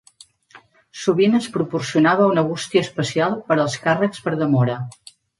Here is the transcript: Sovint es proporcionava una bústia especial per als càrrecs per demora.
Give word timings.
Sovint 1.01 1.35
es 1.39 1.49
proporcionava 1.57 2.29
una 2.35 2.43
bústia 2.47 2.83
especial 2.85 3.35
per 3.51 3.57
als 3.65 3.75
càrrecs 3.83 4.23
per 4.29 4.33
demora. 4.41 4.79